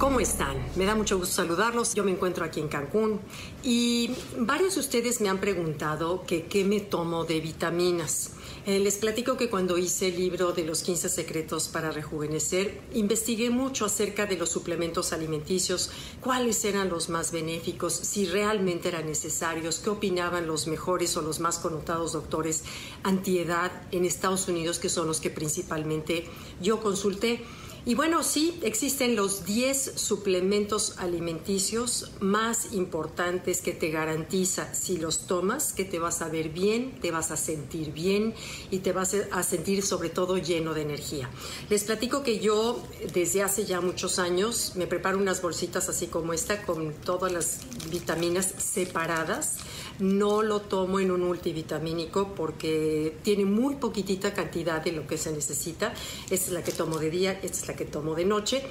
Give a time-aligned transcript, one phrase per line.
[0.00, 0.56] ¿Cómo están?
[0.76, 1.94] Me da mucho gusto saludarlos.
[1.94, 3.20] Yo me encuentro aquí en Cancún
[3.62, 8.30] y varios de ustedes me han preguntado qué me tomo de vitaminas.
[8.64, 13.50] Eh, les platico que cuando hice el libro de los 15 secretos para rejuvenecer, investigué
[13.50, 15.90] mucho acerca de los suplementos alimenticios,
[16.20, 21.40] cuáles eran los más benéficos, si realmente eran necesarios, qué opinaban los mejores o los
[21.40, 22.64] más connotados doctores
[23.02, 26.26] antiedad en Estados Unidos, que son los que principalmente
[26.60, 27.42] yo consulté.
[27.86, 35.26] Y bueno, sí, existen los 10 suplementos alimenticios más importantes que te garantiza si los
[35.26, 38.34] tomas, que te vas a ver bien, te vas a sentir bien
[38.70, 41.30] y te vas a sentir sobre todo lleno de energía.
[41.70, 42.82] Les platico que yo
[43.14, 47.60] desde hace ya muchos años me preparo unas bolsitas así como esta con todas las
[47.90, 49.56] vitaminas separadas
[50.00, 55.32] no lo tomo en un multivitamínico porque tiene muy poquitita cantidad de lo que se
[55.32, 55.92] necesita.
[56.30, 58.62] Esta es la que tomo de día, esta es la que tomo de noche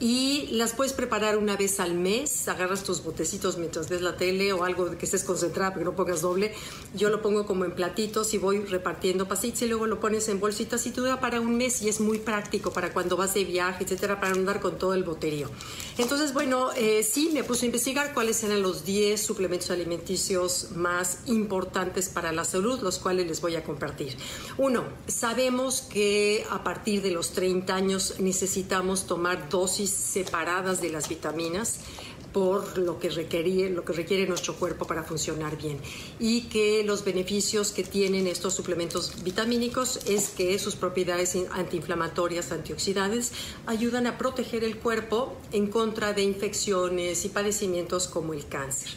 [0.00, 2.48] y las puedes preparar una vez al mes.
[2.48, 6.22] Agarras tus botecitos mientras ves la tele o algo que estés concentrada, pero no pongas
[6.22, 6.54] doble.
[6.94, 10.40] Yo lo pongo como en platitos y voy repartiendo pasitos y luego lo pones en
[10.40, 13.84] bolsitas y dura para un mes y es muy práctico para cuando vas de viaje,
[13.84, 15.50] etcétera, para andar con todo el boterío.
[15.98, 21.18] Entonces, bueno, eh, sí, me puse a investigar cuáles eran los 10 suplementos alimenticios más
[21.26, 24.16] importantes para la salud, los cuales les voy a compartir.
[24.56, 31.08] Uno, sabemos que a partir de los 30 años necesitamos tomar dosis separadas de las
[31.08, 31.80] vitaminas
[32.32, 35.78] por lo que, requiere, lo que requiere nuestro cuerpo para funcionar bien.
[36.18, 43.32] Y que los beneficios que tienen estos suplementos vitamínicos es que sus propiedades antiinflamatorias, antioxidantes,
[43.66, 48.90] ayudan a proteger el cuerpo en contra de infecciones y padecimientos como el cáncer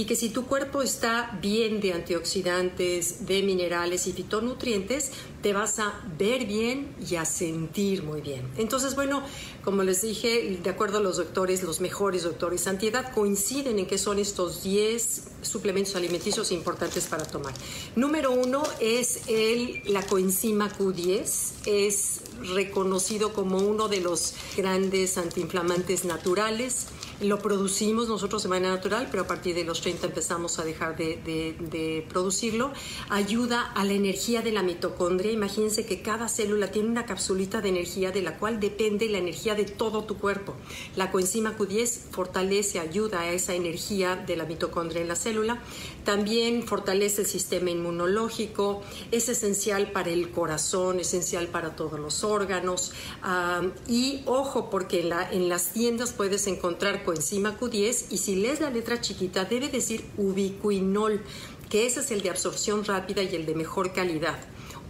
[0.00, 5.12] y que si tu cuerpo está bien de antioxidantes, de minerales y fitonutrientes,
[5.42, 8.50] te vas a ver bien y a sentir muy bien.
[8.56, 9.22] Entonces, bueno,
[9.62, 13.98] como les dije, de acuerdo a los doctores, los mejores doctores antiedad coinciden en que
[13.98, 17.52] son estos 10 suplementos alimenticios importantes para tomar.
[17.94, 22.22] Número uno es el, la coenzima Q10, es
[22.54, 26.86] reconocido como uno de los grandes antiinflamantes naturales
[27.20, 30.96] lo producimos nosotros de manera natural, pero a partir de los 30 empezamos a dejar
[30.96, 32.72] de, producirlo.
[33.08, 35.30] Ayuda a la energía de la mitocondria.
[35.30, 39.54] Imagínense que cada célula tiene una capsulita de energía de la cual depende la energía
[39.54, 40.54] de todo tu cuerpo.
[40.96, 45.62] La coenzima Q10 fortalece, ayuda a esa energía de la mitocondria en la célula.
[46.04, 48.82] También fortalece el sistema inmunológico.
[49.10, 52.92] Es esencial para el corazón, esencial para todos los órganos.
[53.22, 58.60] Ah, y ojo, porque en, en las tiendas puedes encontrar coenzima Q10 y si lees
[58.60, 61.20] la letra chiquita debe decir ubiquinol,
[61.68, 64.38] que ese es el de absorción rápida y el de mejor calidad.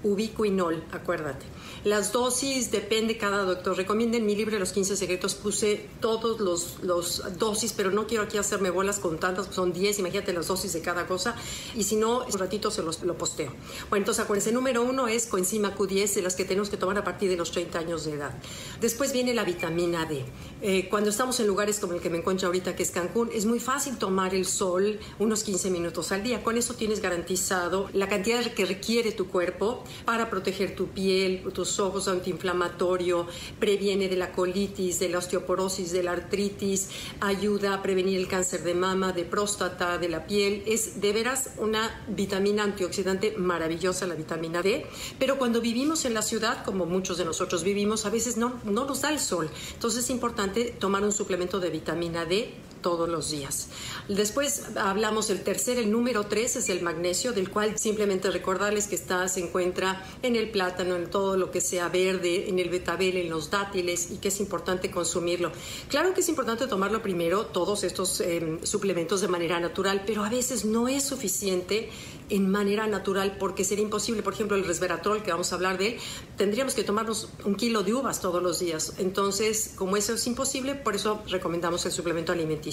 [0.03, 1.45] Ubiquinol, acuérdate.
[1.85, 3.77] Las dosis depende cada doctor.
[3.77, 8.25] Recomienda en mi libro Los 15 secretos puse todos los, los dosis, pero no quiero
[8.25, 11.35] aquí hacerme bolas con tantas, son 10, imagínate las dosis de cada cosa.
[11.75, 13.53] Y si no, un ratito se los lo posteo.
[13.89, 17.05] Bueno, entonces acuérdense, número uno es coenzima Q10, de las que tenemos que tomar a
[17.05, 18.33] partir de los 30 años de edad.
[18.81, 20.25] Después viene la vitamina D.
[20.63, 23.47] Eh, cuando estamos en lugares como el que me encuentro ahorita, que es Cancún, es
[23.47, 26.43] muy fácil tomar el sol unos 15 minutos al día.
[26.43, 31.79] Con eso tienes garantizado la cantidad que requiere tu cuerpo para proteger tu piel, tus
[31.81, 33.27] ojos, antiinflamatorio,
[33.59, 36.89] previene de la colitis, de la osteoporosis, de la artritis,
[37.21, 40.63] ayuda a prevenir el cáncer de mama, de próstata, de la piel.
[40.67, 44.87] Es de veras una vitamina antioxidante maravillosa, la vitamina D.
[45.19, 48.85] Pero cuando vivimos en la ciudad, como muchos de nosotros vivimos, a veces no, no
[48.85, 49.51] nos da el sol.
[49.75, 53.69] Entonces es importante tomar un suplemento de vitamina D todos los días.
[54.09, 58.95] Después hablamos del tercer, el número tres es el magnesio, del cual simplemente recordarles que
[58.95, 63.17] está, se encuentra en el plátano, en todo lo que sea verde, en el betabel,
[63.17, 65.53] en los dátiles y que es importante consumirlo.
[65.89, 70.29] Claro que es importante tomarlo primero, todos estos em, suplementos de manera natural, pero a
[70.29, 71.91] veces no es suficiente
[72.29, 74.23] en manera natural porque sería imposible.
[74.23, 75.97] Por ejemplo, el resveratrol, que vamos a hablar de él,
[76.37, 78.95] tendríamos que tomarnos un kilo de uvas todos los días.
[78.99, 82.70] Entonces, como eso es imposible, por eso recomendamos el suplemento alimenticio.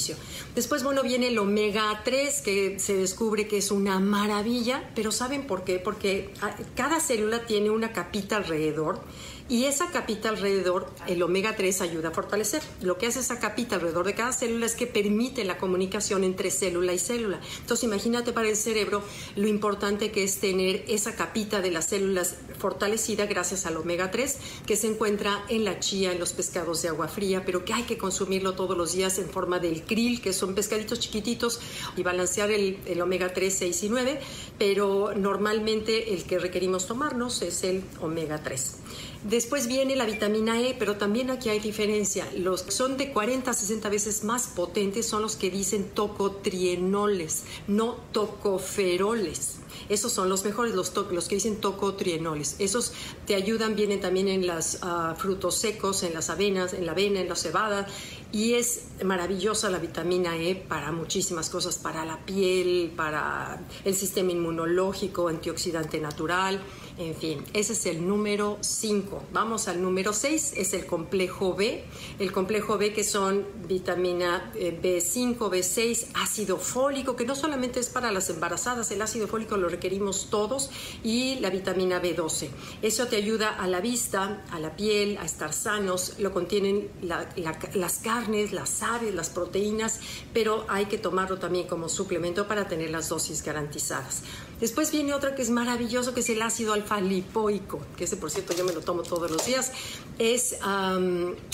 [0.56, 5.48] Después, bueno, viene el omega 3, que se descubre que es una maravilla, pero ¿saben
[5.48, 5.80] por qué?
[5.80, 9.02] Porque ah, cada célula tiene una capita alrededor
[9.50, 12.62] y esa capita alrededor, el omega 3 ayuda a fortalecer.
[12.82, 16.52] Lo que hace esa capita alrededor de cada célula es que permite la comunicación entre
[16.52, 17.40] célula y célula.
[17.62, 19.04] Entonces imagínate para el cerebro
[19.36, 24.38] lo importante que es tener esa capita de las células fortalecida gracias al omega 3
[24.66, 27.84] que se encuentra en la chía, en los pescados de agua fría, pero que hay
[27.84, 31.60] que consumirlo todos los días en forma del krill, que son pescaditos chiquititos,
[31.96, 34.20] y balancear el, omega 3, 6 y 9,
[34.58, 38.76] pero normalmente el que requerimos tomarnos es el omega 3.
[39.30, 42.26] Después viene la vitamina E, pero también aquí hay diferencia.
[42.38, 47.44] Los que son de 40 a 60 veces más potentes son los que dicen tocotrienoles,
[47.68, 49.58] no tocoferoles.
[49.90, 52.56] Esos son los mejores, los, los que dicen tocotrienoles.
[52.60, 52.94] Esos
[53.26, 57.20] te ayudan, vienen también en los ah, frutos secos, en las avenas, en la avena,
[57.20, 57.86] en la cebada.
[58.32, 64.32] Y es maravillosa la vitamina E para muchísimas cosas, para la piel, para el sistema
[64.32, 66.62] inmunológico, antioxidante natural.
[67.00, 69.26] En fin, ese es el número 5.
[69.32, 71.84] Vamos al número 6, es el complejo B.
[72.18, 77.90] El complejo B que son vitamina B5, eh, B6, ácido fólico, que no solamente es
[77.90, 80.72] para las embarazadas, el ácido fólico lo requerimos todos,
[81.04, 82.50] y la vitamina B12.
[82.82, 86.16] Eso te ayuda a la vista, a la piel, a estar sanos.
[86.18, 90.00] Lo contienen las carnes, las aves, las proteínas,
[90.34, 94.24] pero hay que tomarlo también como suplemento para tener las dosis garantizadas.
[94.60, 98.56] Después viene otra que es maravilloso, que es el ácido alfa-lipoico, que ese por cierto
[98.56, 99.72] yo me lo tomo todos los días.
[100.18, 100.58] Es,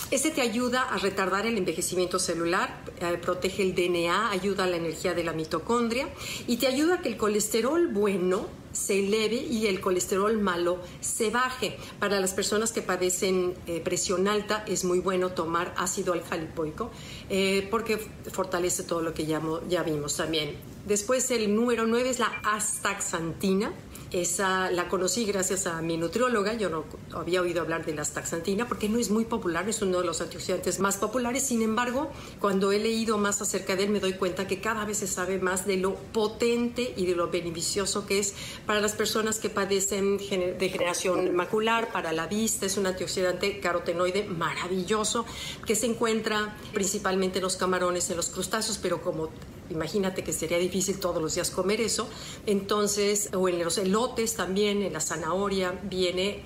[0.10, 4.78] este te ayuda a retardar el envejecimiento celular, eh, protege el DNA, ayuda a la
[4.78, 6.08] energía de la mitocondria
[6.48, 11.30] y te ayuda a que el colesterol bueno se eleve y el colesterol malo se
[11.30, 11.78] baje.
[12.00, 16.92] Para las personas que padecen eh, presión alta es muy bueno tomar ácido alfa-lipoico
[17.30, 17.98] eh, porque
[18.32, 20.58] fortalece todo lo que ya, ya vimos también.
[20.86, 23.72] Después el número 9 es la astaxantina
[24.14, 26.54] esa la conocí gracias a mi nutrióloga.
[26.54, 30.00] Yo no había oído hablar de la astaxantina porque no es muy popular, es uno
[30.00, 31.44] de los antioxidantes más populares.
[31.44, 35.00] Sin embargo, cuando he leído más acerca de él, me doy cuenta que cada vez
[35.00, 38.36] se sabe más de lo potente y de lo beneficioso que es
[38.68, 42.68] para las personas que padecen degeneración macular, para la vista.
[42.68, 45.26] Es un antioxidante carotenoide maravilloso
[45.66, 49.30] que se encuentra principalmente en los camarones, en los crustáceos, pero como
[49.74, 52.08] imagínate que sería difícil todos los días comer eso.
[52.46, 56.44] Entonces, o en los elotes también, en la zanahoria, viene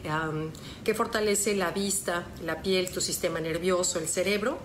[0.84, 4.58] que fortalece la vista, la piel, tu sistema nervioso, el cerebro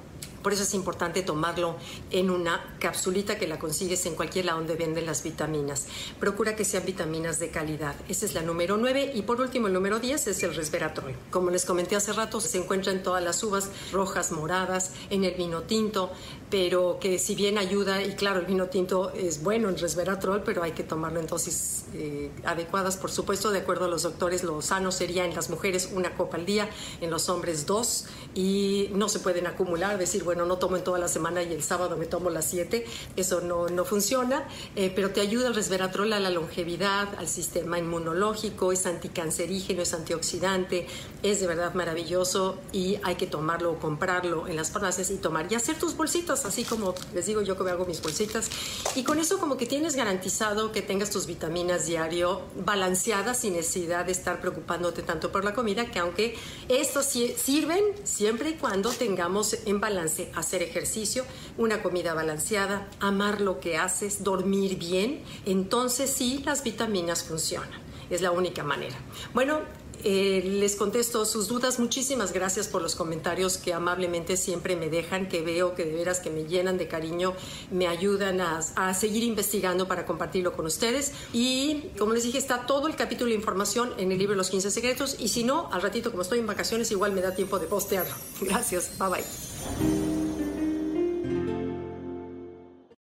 [0.42, 1.76] por eso es importante tomarlo
[2.10, 5.86] en una capsulita que la consigues en cualquier lado donde venden las vitaminas.
[6.18, 7.94] Procura que sean vitaminas de calidad.
[8.08, 9.12] Esa es la número 9.
[9.14, 11.14] Y por último, el número 10 es el resveratrol.
[11.30, 15.34] Como les comenté hace rato, se encuentra en todas las uvas rojas, moradas, en el
[15.34, 16.10] vino tinto,
[16.50, 20.62] pero que si bien ayuda, y claro, el vino tinto es bueno en resveratrol, pero
[20.62, 24.60] hay que tomarlo en dosis eh, adecuadas, por supuesto, de acuerdo a los doctores, lo
[24.62, 26.68] sano sería en las mujeres una copa al día,
[27.00, 30.98] en los hombres dos, y no se pueden acumular, decir, bueno, no tomo en toda
[30.98, 32.86] la semana y el sábado me tomo las siete,
[33.16, 34.46] eso no, no funciona,
[34.76, 39.94] eh, pero te ayuda el resveratrol a la longevidad, al sistema inmunológico, es anticancerígeno, es
[39.94, 40.86] antioxidante,
[41.22, 45.50] es de verdad maravilloso y hay que tomarlo o comprarlo en las farmacias y tomar
[45.50, 48.50] y hacer tus bolsitas, así como les digo yo que me hago mis bolsitas,
[48.94, 54.04] y con eso como que tienes garantizado que tengas tus vitaminas diario balanceadas sin necesidad
[54.04, 56.36] de estar preocupándote tanto por la comida, que aunque
[56.68, 61.24] estos sirven siempre y cuando tengamos en balance hacer ejercicio,
[61.58, 67.80] una comida balanceada, amar lo que haces, dormir bien, entonces sí las vitaminas funcionan.
[68.10, 68.96] Es la única manera.
[69.32, 69.60] Bueno,
[70.04, 71.78] eh, les contesto sus dudas.
[71.78, 76.20] Muchísimas gracias por los comentarios que amablemente siempre me dejan, que veo que de veras
[76.20, 77.34] que me llenan de cariño,
[77.70, 81.12] me ayudan a, a seguir investigando para compartirlo con ustedes.
[81.32, 84.70] Y como les dije, está todo el capítulo de información en el libro Los 15
[84.70, 85.16] Secretos.
[85.18, 88.14] Y si no, al ratito, como estoy en vacaciones, igual me da tiempo de postearlo.
[88.40, 88.98] Gracias.
[88.98, 90.01] Bye bye.